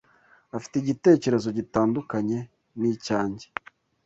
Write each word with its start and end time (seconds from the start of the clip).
Afite 0.57 0.75
igitekerezo 0.77 1.47
gitandukanye 1.57 2.37
nicyanjye. 2.79 3.45